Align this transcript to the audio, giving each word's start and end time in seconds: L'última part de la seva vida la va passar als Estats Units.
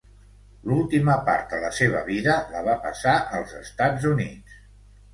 L'última 0.71 1.17
part 1.27 1.43
de 1.53 1.59
la 1.65 1.71
seva 1.81 2.03
vida 2.09 2.39
la 2.57 2.65
va 2.71 2.77
passar 2.89 3.17
als 3.39 3.57
Estats 3.63 4.13
Units. 4.17 4.61